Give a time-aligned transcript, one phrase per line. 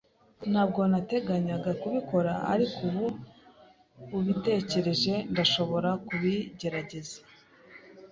[0.51, 3.07] Ntabwo nateganyaga kubikora, ariko ubu
[4.19, 7.17] ubitekereje, ndashobora kubigerageza.